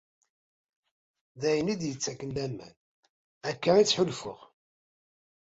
D 1.39 1.41
ayen 1.49 1.71
i 1.73 1.75
d-yettaken 1.81 2.33
laman. 2.35 2.73
Akka 3.49 3.71
i 3.77 3.83
ttḥulfuɣ. 3.85 4.39